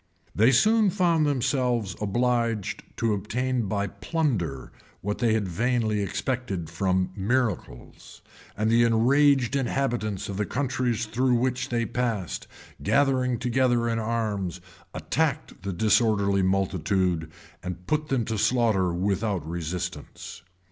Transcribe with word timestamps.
They 0.33 0.51
soon 0.51 0.89
found 0.89 1.27
themselves 1.27 1.95
obliged 2.01 2.81
to 2.97 3.13
obtain 3.13 3.67
by 3.67 3.85
plunder 3.85 4.71
what 5.01 5.19
they 5.19 5.35
had 5.35 5.47
vainly 5.47 6.01
expected 6.01 6.71
from 6.71 7.11
miracles; 7.15 8.23
and 8.57 8.71
the 8.71 8.81
enraged 8.81 9.55
inhabitants 9.55 10.27
of 10.27 10.37
the 10.37 10.45
countries 10.47 11.05
through 11.05 11.35
which 11.35 11.69
they 11.69 11.85
passed, 11.85 12.47
gathering 12.81 13.37
together 13.37 13.87
in 13.87 13.99
arms, 13.99 14.59
attacked 14.95 15.61
the 15.61 15.71
disorderly 15.71 16.41
multitude, 16.41 17.29
and 17.61 17.85
put 17.85 18.07
them 18.07 18.25
to 18.25 18.39
slaughter 18.39 18.91
without 18.91 19.47
resistance. 19.47 20.41